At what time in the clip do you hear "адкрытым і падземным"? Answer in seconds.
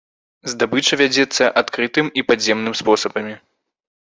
1.63-2.73